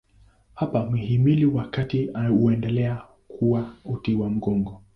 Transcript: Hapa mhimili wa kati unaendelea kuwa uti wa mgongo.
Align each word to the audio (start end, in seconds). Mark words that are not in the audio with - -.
Hapa 0.53 0.85
mhimili 0.85 1.45
wa 1.45 1.67
kati 1.67 2.09
unaendelea 2.09 3.01
kuwa 3.27 3.73
uti 3.85 4.15
wa 4.15 4.29
mgongo. 4.29 4.81